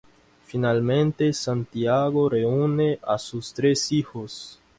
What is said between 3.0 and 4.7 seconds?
a sus tres hijos.